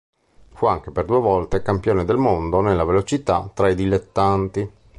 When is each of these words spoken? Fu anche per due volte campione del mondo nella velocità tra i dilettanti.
Fu 0.55 0.65
anche 0.65 0.89
per 0.89 1.05
due 1.05 1.19
volte 1.19 1.61
campione 1.61 2.05
del 2.05 2.17
mondo 2.17 2.59
nella 2.61 2.83
velocità 2.85 3.47
tra 3.53 3.69
i 3.69 3.75
dilettanti. 3.75 4.71